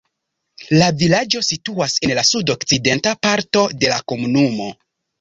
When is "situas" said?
1.51-1.99